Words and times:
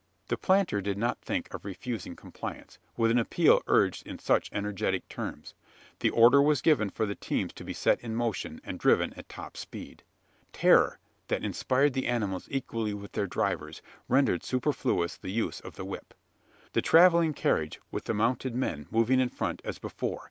The 0.29 0.35
planter 0.35 0.81
did 0.81 0.97
not 0.97 1.21
think 1.21 1.53
of 1.53 1.63
refusing 1.63 2.15
compliance, 2.15 2.79
with 2.97 3.11
an 3.11 3.19
appeal 3.19 3.61
urged 3.67 4.07
in 4.07 4.17
such 4.17 4.49
energetic 4.51 5.07
terms. 5.09 5.53
The 5.99 6.09
order 6.09 6.41
was 6.41 6.63
given 6.63 6.89
for 6.89 7.05
the 7.05 7.13
teams 7.13 7.53
to 7.53 7.63
be 7.63 7.71
set 7.73 8.01
in 8.01 8.15
motion, 8.15 8.59
and 8.63 8.79
driven 8.79 9.13
at 9.13 9.29
top 9.29 9.55
speed. 9.55 10.01
Terror, 10.53 10.97
that 11.27 11.43
inspired 11.43 11.93
the 11.93 12.07
animals 12.07 12.47
equally 12.49 12.95
with 12.95 13.11
their 13.11 13.27
drivers, 13.27 13.83
rendered 14.07 14.43
superfluous 14.43 15.17
the 15.17 15.29
use 15.29 15.59
of 15.59 15.75
the 15.75 15.85
whip. 15.85 16.15
The 16.73 16.81
travelling 16.81 17.35
carriage, 17.35 17.79
with 17.91 18.05
the 18.05 18.15
mounted 18.15 18.55
men, 18.55 18.87
moved 18.89 19.11
in 19.11 19.29
front, 19.29 19.61
as 19.63 19.77
before. 19.77 20.19